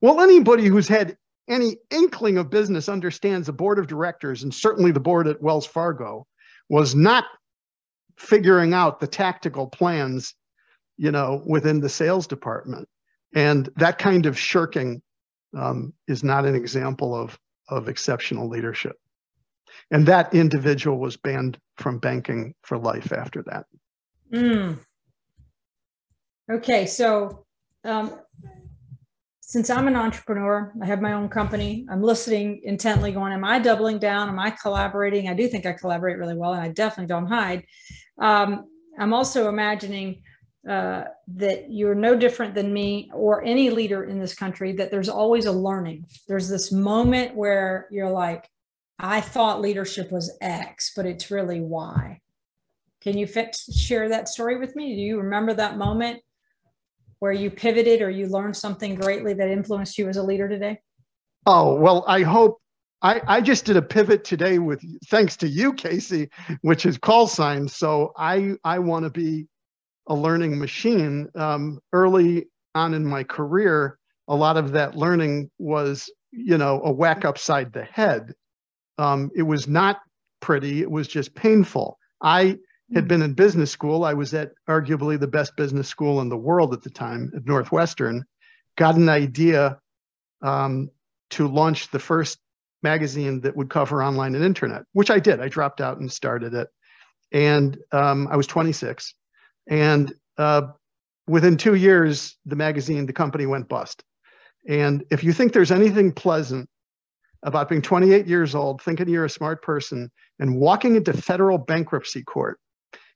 [0.00, 1.16] Well, anybody who's had
[1.48, 5.66] any inkling of business understands the board of directors, and certainly the board at Wells
[5.66, 6.26] Fargo,
[6.70, 7.24] was not
[8.16, 10.34] figuring out the tactical plans,
[10.96, 12.88] you know, within the sales department.
[13.34, 15.02] And that kind of shirking
[15.56, 18.96] um, is not an example of of exceptional leadership.
[19.92, 23.66] And that individual was banned from banking for life after that.
[24.32, 24.78] Mm.
[26.50, 27.44] Okay, so
[27.84, 28.18] um,
[29.50, 33.58] since I'm an entrepreneur, I have my own company, I'm listening intently, going, Am I
[33.58, 34.28] doubling down?
[34.28, 35.28] Am I collaborating?
[35.28, 37.66] I do think I collaborate really well, and I definitely don't hide.
[38.18, 40.22] Um, I'm also imagining
[40.68, 41.02] uh,
[41.34, 45.46] that you're no different than me or any leader in this country, that there's always
[45.46, 46.06] a learning.
[46.28, 48.48] There's this moment where you're like,
[49.00, 52.20] I thought leadership was X, but it's really Y.
[53.00, 54.94] Can you share that story with me?
[54.94, 56.22] Do you remember that moment
[57.20, 60.80] where you pivoted or you learned something greatly that influenced you as a leader today?
[61.46, 62.60] Oh, well, I hope
[63.02, 66.28] I, I just did a pivot today with thanks to you, Casey,
[66.62, 67.76] which is call signs.
[67.76, 69.46] So I I want to be
[70.08, 71.28] a learning machine.
[71.34, 76.92] Um, early on in my career, a lot of that learning was, you know, a
[76.92, 78.34] whack upside the head.
[78.98, 80.00] Um, it was not
[80.40, 81.98] pretty, it was just painful.
[82.22, 82.58] I
[82.94, 84.04] had been in business school.
[84.04, 87.46] I was at arguably the best business school in the world at the time at
[87.46, 88.24] Northwestern.
[88.76, 89.78] Got an idea
[90.42, 90.90] um,
[91.30, 92.38] to launch the first
[92.82, 95.40] magazine that would cover online and internet, which I did.
[95.40, 96.68] I dropped out and started it.
[97.32, 99.14] And um, I was 26.
[99.68, 100.62] And uh,
[101.28, 104.02] within two years, the magazine, the company went bust.
[104.68, 106.68] And if you think there's anything pleasant
[107.42, 112.22] about being 28 years old, thinking you're a smart person, and walking into federal bankruptcy
[112.22, 112.58] court,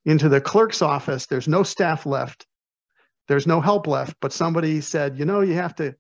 [0.05, 2.47] into the clerk's office, there's no staff left,
[3.29, 5.95] there's no help left, but somebody said, you know, you have to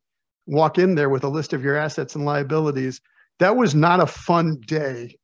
[0.46, 3.00] walk in there with a list of your assets and liabilities.
[3.38, 5.16] That was not a fun day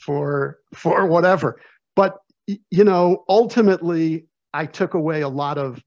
[0.00, 1.60] for for whatever.
[1.96, 5.80] But you know, ultimately, I took away a lot of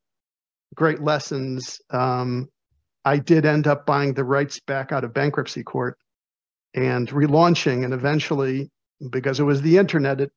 [0.76, 1.80] great lessons.
[1.89, 2.50] Um,
[3.06, 5.98] I did end up buying the rights back out of bankruptcy court
[6.74, 8.70] and relaunching, and eventually,
[9.12, 10.32] because it was the internet, it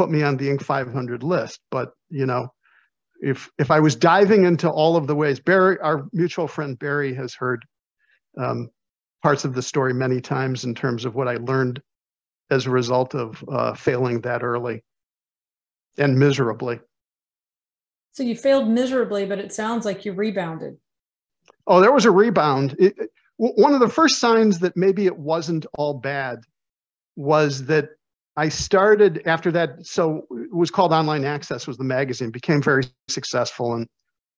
[0.00, 0.62] put me on the Inc.
[0.62, 1.60] 500 list.
[1.70, 2.48] But you know,
[3.20, 7.12] if if I was diving into all of the ways, Barry, our mutual friend Barry,
[7.14, 7.66] has heard
[8.38, 8.70] um,
[9.22, 11.82] parts of the story many times in terms of what I learned
[12.50, 14.82] as a result of uh, failing that early
[15.98, 16.80] and miserably.
[18.12, 20.78] So you failed miserably, but it sounds like you rebounded.
[21.66, 22.74] Oh, there was a rebound.
[22.78, 22.94] It,
[23.36, 26.38] one of the first signs that maybe it wasn't all bad
[27.16, 27.90] was that
[28.36, 29.86] I started after that.
[29.86, 33.86] So it was called Online Access was the magazine, became very successful and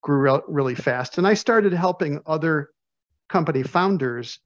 [0.02, 1.18] grew re- really fast.
[1.18, 2.70] And I started helping other
[3.28, 4.38] company founders.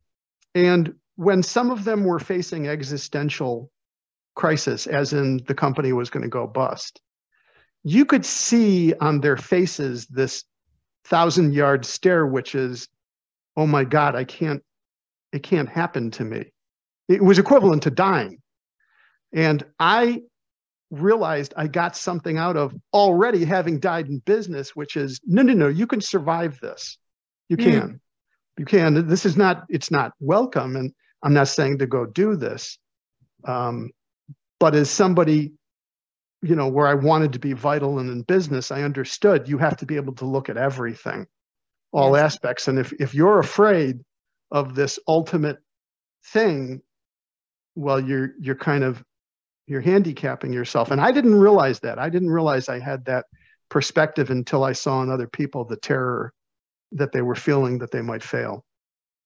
[0.54, 3.70] And when some of them were facing existential
[4.35, 7.00] crisis, as in the company was going to go bust,
[7.82, 10.44] you could see on their faces this
[11.04, 12.88] thousand yard stare, which is,
[13.56, 14.62] oh my God, I can't,
[15.32, 16.52] it can't happen to me.
[17.09, 18.42] It was equivalent to dying.
[19.37, 20.22] And I
[20.90, 25.53] realized I got something out of already having died in business, which is no, no,
[25.53, 26.96] no, you can survive this.
[27.51, 27.88] You can.
[27.88, 28.01] Mm.
[28.59, 29.07] You can.
[29.07, 30.75] This is not, it's not welcome.
[30.75, 32.79] And I'm not saying to go do this.
[33.44, 33.90] Um,
[34.59, 35.53] but as somebody,
[36.40, 39.77] you know, where I wanted to be vital and in business, I understood you have
[39.79, 41.27] to be able to look at everything,
[41.92, 42.25] all yes.
[42.25, 42.68] aspects.
[42.68, 44.01] And if, if you're afraid
[44.51, 45.59] of this ultimate
[46.33, 46.81] thing,
[47.75, 49.05] well, you're, you're kind of,
[49.66, 50.90] you're handicapping yourself.
[50.90, 51.98] And I didn't realize that.
[51.98, 53.26] I didn't realize I had that
[53.68, 56.33] perspective until I saw in other people the terror
[56.92, 58.64] that they were feeling that they might fail.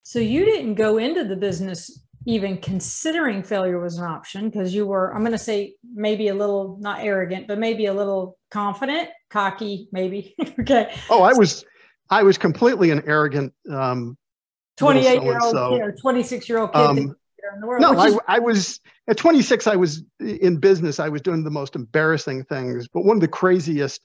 [0.02, 4.86] So you didn't go into the business even considering failure was an option because you
[4.86, 9.08] were, I'm going to say maybe a little not arrogant, but maybe a little confident,
[9.30, 10.34] cocky, maybe.
[10.60, 10.94] okay.
[11.08, 11.64] Oh, I was,
[12.10, 14.16] I was completely an arrogant, um,
[14.76, 16.80] 28 year old kid or 26 year old kid.
[16.80, 17.16] Um,
[17.62, 19.66] World, no, is- I, I was at 26.
[19.66, 21.00] I was in business.
[21.00, 22.88] I was doing the most embarrassing things.
[22.88, 24.00] But one of the craziest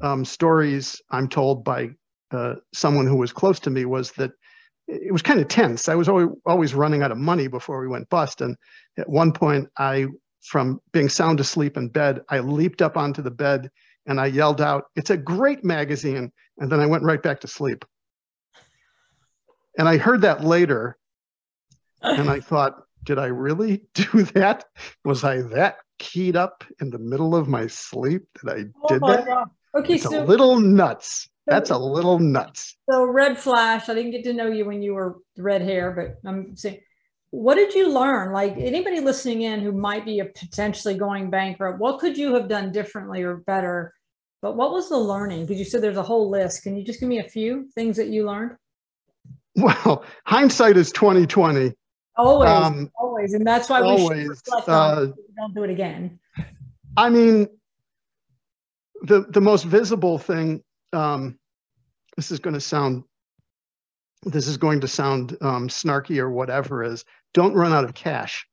[0.00, 1.90] um, stories I'm told by
[2.30, 4.32] uh, someone who was close to me was that
[4.86, 5.88] it was kind of tense.
[5.88, 8.40] I was always, always running out of money before we went bust.
[8.40, 8.56] And
[8.98, 10.06] at one point, I,
[10.42, 13.70] from being sound asleep in bed, I leaped up onto the bed
[14.06, 16.30] and I yelled out, It's a great magazine.
[16.58, 17.84] And then I went right back to sleep.
[19.78, 20.96] And I heard that later.
[22.04, 24.64] And I thought, Did I really do that?
[25.04, 29.02] Was I that keyed up in the middle of my sleep that I oh did
[29.02, 29.26] that?
[29.26, 29.48] God.
[29.76, 31.28] Okay, it's so a little nuts.
[31.46, 32.76] That's a little nuts.
[32.90, 33.88] So red flash.
[33.88, 36.80] I didn't get to know you when you were red hair, but I'm saying,
[37.30, 38.32] what did you learn?
[38.32, 42.72] Like anybody listening in who might be potentially going bankrupt, what could you have done
[42.72, 43.92] differently or better?
[44.40, 45.46] But what was the learning?
[45.46, 46.62] Because you said there's a whole list.
[46.62, 48.52] Can you just give me a few things that you learned?
[49.56, 51.72] Well, hindsight is 2020.
[52.16, 56.20] Always, um, always, and that's why we always, uh, don't do it again.
[56.96, 57.48] I mean,
[59.02, 61.38] the the most visible thing um,
[62.16, 63.04] this is going to sound
[64.24, 68.46] this is going to sound um, snarky or whatever is don't run out of cash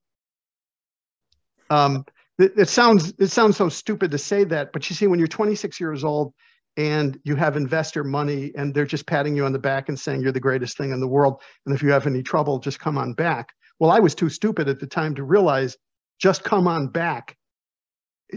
[1.70, 2.06] um,
[2.38, 5.28] it, it, sounds it sounds so stupid to say that but you see when you're
[5.28, 6.34] 26 years old
[6.78, 10.22] and you have investor money and they're just patting you on the back and saying
[10.22, 12.98] you're the greatest thing in the world and if you have any trouble just come
[12.98, 15.76] on back well i was too stupid at the time to realize
[16.20, 17.36] just come on back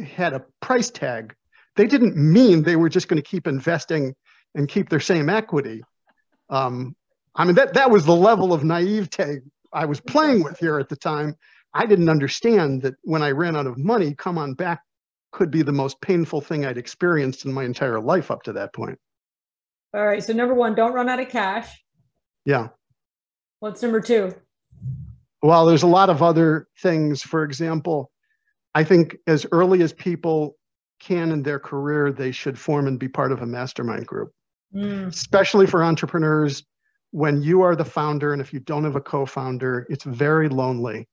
[0.04, 1.34] had a price tag
[1.76, 4.14] they didn't mean they were just going to keep investing
[4.54, 5.82] and keep their same equity.
[6.50, 6.94] Um,
[7.34, 9.40] I mean, that, that was the level of naivete
[9.72, 11.34] I was playing with here at the time.
[11.72, 14.82] I didn't understand that when I ran out of money, come on back
[15.34, 18.72] could be the most painful thing I'd experienced in my entire life up to that
[18.72, 18.98] point.
[19.92, 20.22] All right.
[20.22, 21.68] So, number one, don't run out of cash.
[22.44, 22.68] Yeah.
[23.58, 24.32] What's number two?
[25.42, 27.22] Well, there's a lot of other things.
[27.22, 28.12] For example,
[28.76, 30.56] I think as early as people
[31.00, 34.30] can in their career, they should form and be part of a mastermind group,
[34.74, 35.08] mm.
[35.08, 36.62] especially for entrepreneurs.
[37.10, 40.48] When you are the founder, and if you don't have a co founder, it's very
[40.48, 41.08] lonely.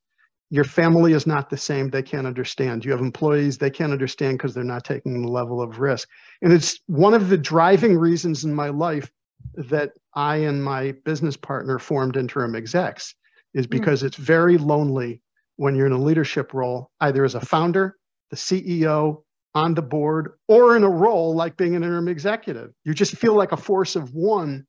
[0.51, 1.89] Your family is not the same.
[1.89, 2.85] They can't understand.
[2.85, 6.07] You have employees, they can't understand because they're not taking the level of risk.
[6.41, 9.09] And it's one of the driving reasons in my life
[9.55, 13.15] that I and my business partner formed Interim Execs,
[13.53, 13.71] is mm.
[13.71, 14.07] because mm.
[14.07, 15.21] it's very lonely
[15.55, 17.97] when you're in a leadership role, either as a founder,
[18.29, 22.71] the CEO, on the board or in a role like being an interim executive.
[22.83, 24.65] You just feel like a force of one.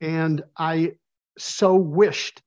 [0.00, 0.92] And I
[1.38, 2.42] so wished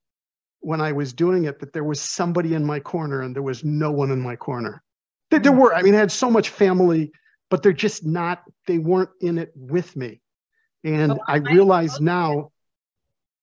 [0.67, 3.63] when I was doing it that there was somebody in my corner and there was
[3.63, 4.83] no one in my corner.
[5.31, 7.13] There, there were, I mean, I had so much family,
[7.49, 10.19] but they're just not, they weren't in it with me.
[10.83, 12.51] And oh, I realize now,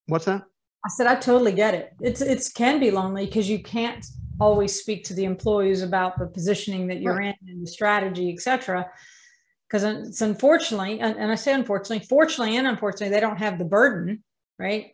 [0.05, 0.43] what's that?
[0.85, 1.95] I said, I totally get it.
[1.99, 4.05] It's, it's can be lonely because you can't
[4.39, 7.35] always speak to the employees about the positioning that you're right.
[7.41, 8.87] in and the strategy, et cetera.
[9.67, 13.65] Because it's unfortunately, and, and I say unfortunately, fortunately and unfortunately, they don't have the
[13.65, 14.23] burden,
[14.59, 14.91] right?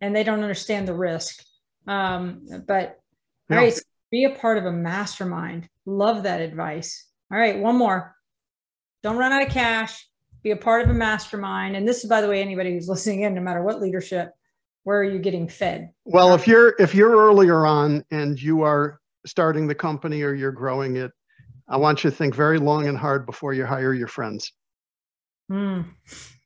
[0.00, 1.44] And they don't understand the risk.
[1.86, 3.00] Um, but
[3.48, 3.56] yeah.
[3.56, 5.68] all right, so be a part of a mastermind.
[5.86, 7.06] Love that advice.
[7.32, 8.14] All right, one more.
[9.02, 10.06] Don't run out of cash.
[10.42, 11.76] Be a part of a mastermind.
[11.76, 14.32] And this is, by the way, anybody who's listening in, no matter what leadership,
[14.84, 15.90] where are you getting fed?
[16.04, 20.52] Well, if you're if you're earlier on and you are starting the company or you're
[20.52, 21.12] growing it,
[21.68, 24.52] I want you to think very long and hard before you hire your friends.
[25.50, 25.84] Mm.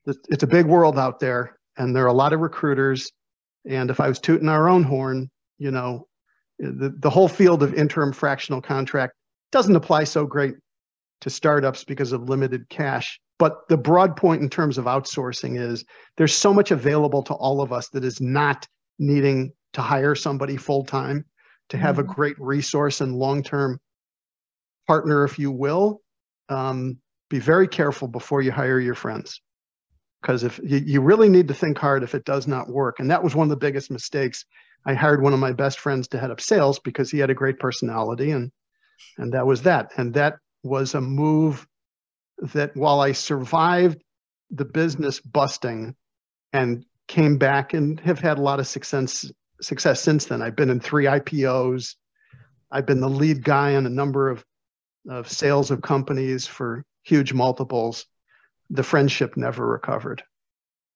[0.06, 3.10] It's a big world out there, and there are a lot of recruiters.
[3.66, 6.06] And if I was tooting our own horn, you know,
[6.58, 9.14] the, the whole field of interim fractional contract
[9.52, 10.54] doesn't apply so great
[11.20, 13.20] to startups because of limited cash.
[13.38, 15.84] But the broad point in terms of outsourcing is
[16.16, 18.66] there's so much available to all of us that is not
[18.98, 21.24] needing to hire somebody full time
[21.70, 22.10] to have mm-hmm.
[22.10, 23.80] a great resource and long term
[24.86, 26.00] partner, if you will.
[26.48, 26.98] Um,
[27.30, 29.40] be very careful before you hire your friends
[30.24, 33.10] because if you, you really need to think hard if it does not work and
[33.10, 34.44] that was one of the biggest mistakes
[34.86, 37.34] i hired one of my best friends to head up sales because he had a
[37.34, 38.50] great personality and
[39.18, 41.66] and that was that and that was a move
[42.38, 44.02] that while I survived
[44.50, 45.94] the business busting
[46.52, 50.42] and came back and have had a lot of success success since then.
[50.42, 51.94] I've been in three IPOs.
[52.70, 54.44] I've been the lead guy on a number of,
[55.08, 58.06] of sales of companies for huge multiples.
[58.70, 60.22] The friendship never recovered.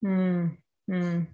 [0.05, 0.57] Mm,
[0.91, 1.27] mm.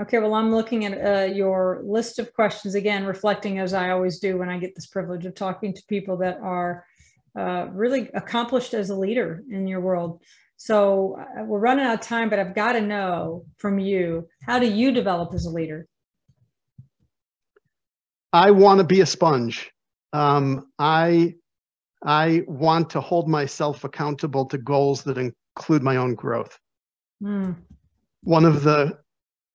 [0.00, 4.18] Okay, well, I'm looking at uh, your list of questions again, reflecting as I always
[4.18, 6.84] do when I get this privilege of talking to people that are
[7.38, 10.20] uh, really accomplished as a leader in your world.
[10.56, 14.58] So uh, we're running out of time, but I've got to know from you how
[14.58, 15.86] do you develop as a leader?
[18.32, 19.70] I want to be a sponge.
[20.12, 21.34] Um, I
[22.04, 25.18] I want to hold myself accountable to goals that
[25.56, 26.58] include my own growth.
[27.22, 27.56] Mm.
[28.22, 28.98] One of the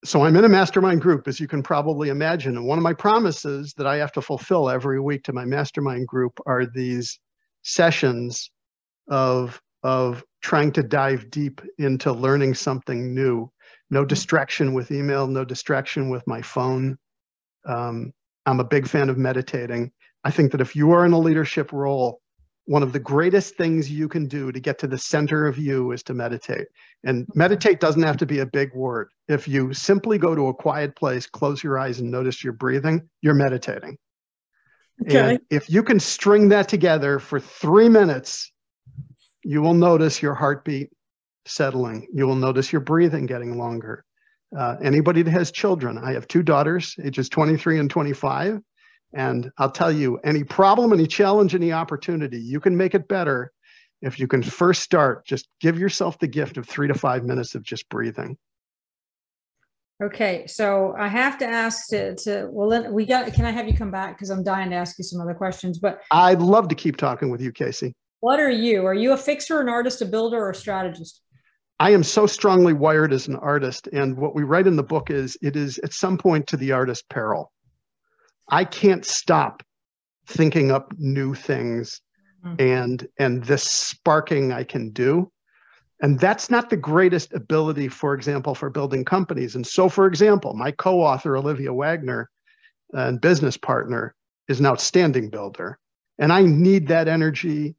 [0.06, 2.94] so I'm in a mastermind group, as you can probably imagine, and one of my
[2.94, 7.20] promises that I have to fulfill every week to my mastermind group are these
[7.64, 8.50] sessions
[9.10, 13.52] of of trying to dive deep into learning something new.
[13.90, 14.08] No mm-hmm.
[14.08, 16.98] distraction with email, no distraction with my phone.
[17.66, 18.14] Um,
[18.46, 19.92] I'm a big fan of meditating.
[20.24, 22.19] I think that if you are in a leadership role,
[22.70, 25.92] one of the greatest things you can do to get to the center of you
[25.92, 26.68] is to meditate.
[27.04, 29.10] And meditate doesn't have to be a big word.
[29.28, 33.10] If you simply go to a quiet place, close your eyes, and notice your breathing,
[33.24, 33.98] you're meditating.
[35.02, 35.18] Okay.
[35.18, 38.52] And if you can string that together for three minutes,
[39.44, 40.92] you will notice your heartbeat
[41.48, 42.06] settling.
[42.14, 44.06] You will notice your breathing getting longer.
[44.56, 48.62] Uh, anybody that has children, I have two daughters, ages 23 and 25.
[49.14, 53.52] And I'll tell you, any problem, any challenge, any opportunity, you can make it better
[54.02, 55.26] if you can first start.
[55.26, 58.38] Just give yourself the gift of three to five minutes of just breathing.
[60.02, 63.34] Okay, so I have to ask to, to well, then we got.
[63.34, 65.78] Can I have you come back because I'm dying to ask you some other questions?
[65.78, 67.94] But I'd love to keep talking with you, Casey.
[68.22, 68.86] What are you?
[68.86, 71.22] Are you a fixer, an artist, a builder, or a strategist?
[71.82, 75.10] I am so strongly wired as an artist, and what we write in the book
[75.10, 77.52] is it is at some point to the artist's peril.
[78.50, 79.64] I can't stop
[80.28, 82.02] thinking up new things,
[82.46, 82.56] mm-hmm.
[82.60, 85.32] and and this sparking I can do
[86.02, 89.56] and that's not the greatest ability, for example, for building companies.
[89.56, 92.30] And so, for example, my co author, Olivia Wagner,
[92.94, 94.16] and business partner,
[94.48, 95.78] is an outstanding builder.
[96.18, 97.76] And I need that energy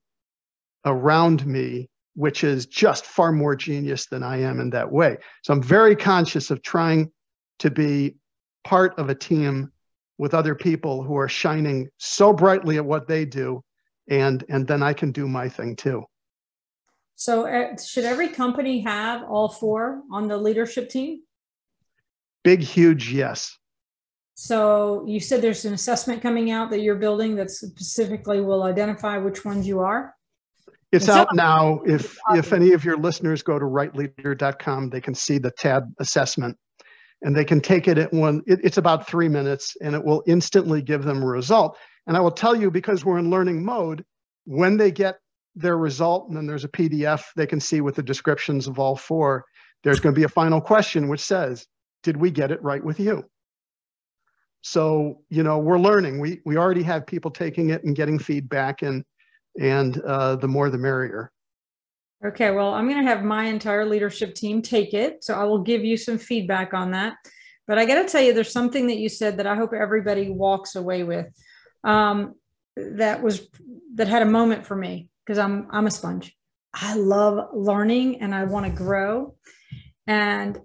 [0.85, 5.17] around me, which is just far more genius than I am in that way.
[5.43, 7.11] So I'm very conscious of trying
[7.61, 8.17] to be
[8.65, 9.73] part of a team
[10.21, 13.63] with other people who are shining so brightly at what they do
[14.11, 16.05] and and then I can do my thing too.
[17.17, 21.23] So, uh, should every company have all four on the leadership team?
[22.45, 23.57] Big, huge, yes.
[24.35, 29.17] So, you said there's an assessment coming out that you're building that specifically will identify
[29.17, 30.15] which ones you are.
[30.93, 31.81] It's out now.
[31.87, 36.59] If if any of your listeners go to rightleader.com, they can see the tab assessment,
[37.23, 38.43] and they can take it at one.
[38.47, 41.77] It, it's about three minutes, and it will instantly give them a result.
[42.07, 44.05] And I will tell you because we're in learning mode,
[44.45, 45.17] when they get
[45.55, 48.97] their result, and then there's a PDF they can see with the descriptions of all
[48.97, 49.45] four.
[49.83, 51.67] There's going to be a final question which says,
[52.03, 53.25] Did we get it right with you?
[54.63, 56.21] So, you know, we're learning.
[56.21, 59.05] We we already have people taking it and getting feedback, and
[59.59, 61.33] and uh, the more the merrier.
[62.25, 65.25] Okay, well, I'm going to have my entire leadership team take it.
[65.25, 67.15] So I will give you some feedback on that.
[67.67, 70.31] But I got to tell you, there's something that you said that I hope everybody
[70.31, 71.27] walks away with.
[71.85, 72.35] um,
[72.77, 73.49] that was
[73.95, 76.37] that had a moment for me because I'm I'm a sponge.
[76.73, 79.35] I love learning and I want to grow.
[80.07, 80.59] And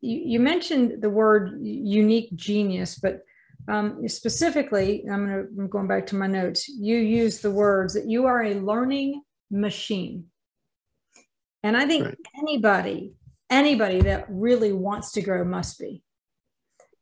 [0.00, 3.22] you, you, mentioned the word unique genius, but
[3.68, 6.68] um, specifically, I'm, gonna, I'm going back to my notes.
[6.68, 10.26] You use the words that you are a learning machine.
[11.66, 12.18] And I think right.
[12.38, 13.12] anybody,
[13.50, 16.00] anybody that really wants to grow must be.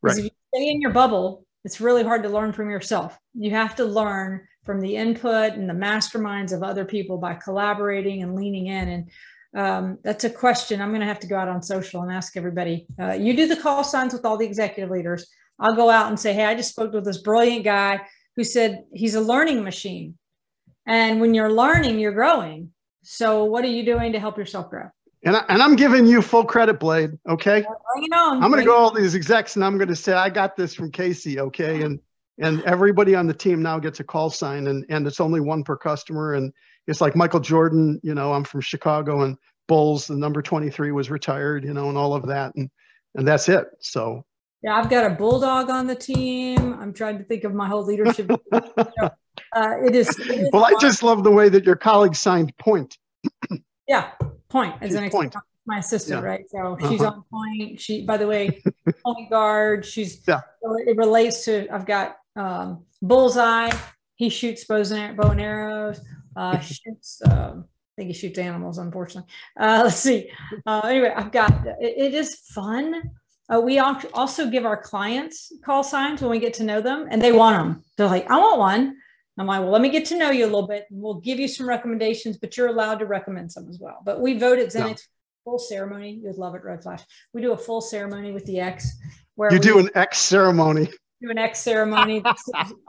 [0.01, 0.17] Right.
[0.17, 3.19] If you stay in your bubble, it's really hard to learn from yourself.
[3.35, 8.23] You have to learn from the input and the masterminds of other people by collaborating
[8.23, 8.89] and leaning in.
[8.89, 9.11] And
[9.55, 12.35] um, that's a question I'm going to have to go out on social and ask
[12.35, 12.87] everybody.
[12.99, 15.27] Uh, you do the call signs with all the executive leaders.
[15.59, 18.01] I'll go out and say, Hey, I just spoke with this brilliant guy
[18.37, 20.17] who said he's a learning machine.
[20.87, 22.74] And when you're learning, you're growing.
[23.05, 24.89] So, what are you doing to help yourself grow?
[25.25, 27.13] And, I, and I'm giving you full credit, Blade.
[27.29, 27.63] Okay.
[27.63, 28.43] Bring it on.
[28.43, 30.75] I'm going to go all these execs and I'm going to say, I got this
[30.75, 31.41] from Casey.
[31.41, 31.83] Okay.
[31.83, 31.99] And
[32.39, 35.63] and everybody on the team now gets a call sign and and it's only one
[35.63, 36.53] per customer and
[36.87, 39.37] it's like michael jordan you know i'm from chicago and
[39.69, 42.71] bulls the number 23 was retired you know and all of that and
[43.15, 44.25] and that's it so
[44.63, 47.85] yeah i've got a bulldog on the team i'm trying to think of my whole
[47.85, 48.31] leadership
[49.55, 52.57] uh, it, is, it is well i just love the way that your colleague signed
[52.59, 52.99] point
[53.89, 54.11] yeah
[54.49, 55.35] point as an point
[55.67, 56.29] my assistant, yeah.
[56.29, 56.51] right?
[56.51, 56.91] So uh-huh.
[56.91, 57.81] she's on point.
[57.81, 58.63] She, by the way,
[59.05, 59.85] point guard.
[59.85, 60.41] She's yeah.
[60.87, 61.69] It relates to.
[61.73, 63.71] I've got um, bullseye.
[64.17, 66.01] He shoots bows and bow and arrows.
[66.37, 67.23] Uh, shoots.
[67.29, 68.79] Um, I think he shoots animals.
[68.79, 70.31] Unfortunately, uh, let's see.
[70.67, 71.53] Uh, anyway, I've got.
[71.81, 73.03] it, it is fun.
[73.53, 77.21] Uh, we also give our clients call signs when we get to know them, and
[77.21, 77.85] they want them.
[77.97, 78.97] They're like, "I want one."
[79.39, 80.87] I'm like, well, let me get to know you a little bit.
[80.91, 84.01] and We'll give you some recommendations, but you're allowed to recommend some as well.
[84.05, 84.95] But we voted XINNIX yeah.
[85.45, 86.21] full ceremony.
[86.23, 87.03] You'd love it, Red Flash.
[87.33, 88.97] We do a full ceremony with the X.
[89.35, 90.89] Where you do an X ceremony
[91.25, 92.23] do an X ceremony.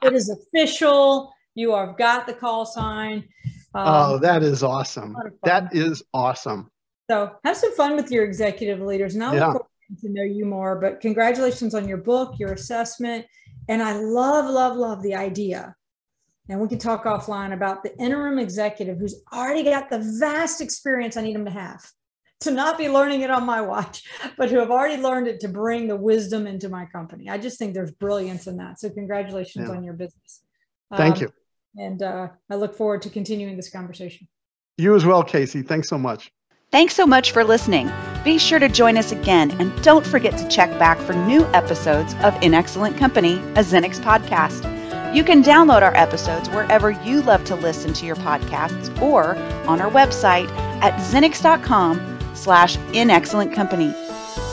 [0.04, 1.34] it is official.
[1.56, 3.28] You have got the call sign.
[3.74, 5.16] Um, oh, that is awesome.
[5.44, 6.70] That is awesome.
[7.10, 9.16] So have some fun with your executive leaders.
[9.16, 9.54] Now yeah.
[9.54, 13.26] to know you more, but congratulations on your book, your assessment.
[13.68, 15.76] And I love, love, love the idea.
[16.48, 21.18] And we can talk offline about the interim executive who's already got the vast experience
[21.18, 21.82] I need them to have
[22.42, 24.04] to not be learning it on my watch,
[24.38, 27.30] but who have already learned it to bring the wisdom into my company.
[27.30, 28.80] I just think there's brilliance in that.
[28.80, 29.76] So congratulations yeah.
[29.76, 30.42] on your business.
[30.96, 31.34] Thank um, you.
[31.78, 34.28] And uh, I look forward to continuing this conversation.
[34.78, 35.62] You as well, Casey.
[35.62, 36.32] Thanks so much.
[36.72, 37.92] Thanks so much for listening.
[38.24, 42.14] Be sure to join us again and don't forget to check back for new episodes
[42.22, 44.85] of In Excellent Company, a XINNIX podcast.
[45.16, 49.80] You can download our episodes wherever you love to listen to your podcasts or on
[49.80, 50.50] our website
[50.82, 53.94] at xinnix.com slash in excellent company.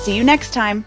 [0.04, 0.84] See you next time.